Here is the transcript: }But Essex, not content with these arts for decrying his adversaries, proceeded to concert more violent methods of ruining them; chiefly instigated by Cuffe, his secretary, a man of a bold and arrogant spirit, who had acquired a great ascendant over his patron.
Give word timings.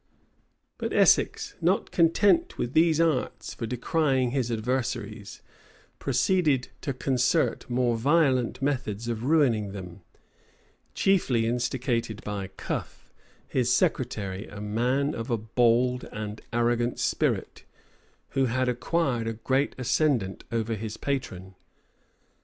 }But 0.79 0.93
Essex, 0.93 1.53
not 1.61 1.91
content 1.91 2.57
with 2.57 2.73
these 2.73 2.99
arts 2.99 3.53
for 3.53 3.67
decrying 3.67 4.31
his 4.31 4.49
adversaries, 4.51 5.43
proceeded 5.99 6.69
to 6.81 6.91
concert 6.91 7.69
more 7.69 7.95
violent 7.95 8.63
methods 8.63 9.07
of 9.07 9.25
ruining 9.25 9.73
them; 9.73 10.01
chiefly 10.95 11.45
instigated 11.45 12.23
by 12.23 12.47
Cuffe, 12.57 13.11
his 13.47 13.71
secretary, 13.71 14.47
a 14.47 14.59
man 14.59 15.13
of 15.13 15.29
a 15.29 15.37
bold 15.37 16.05
and 16.11 16.41
arrogant 16.51 16.97
spirit, 16.97 17.63
who 18.29 18.45
had 18.45 18.67
acquired 18.67 19.27
a 19.27 19.33
great 19.33 19.75
ascendant 19.77 20.43
over 20.51 20.73
his 20.73 20.97
patron. 20.97 21.53